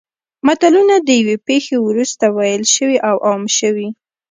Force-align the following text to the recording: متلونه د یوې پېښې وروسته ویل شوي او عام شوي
متلونه 0.45 0.95
د 1.07 1.09
یوې 1.21 1.35
پېښې 1.47 1.77
وروسته 1.87 2.25
ویل 2.35 2.63
شوي 2.75 2.97
او 3.09 3.15
عام 3.27 3.43
شوي 3.57 3.89